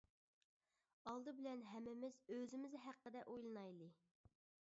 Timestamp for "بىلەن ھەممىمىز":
1.41-2.17